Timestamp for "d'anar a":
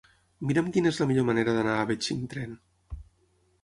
1.59-1.87